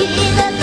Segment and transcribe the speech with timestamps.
[0.00, 0.53] 一个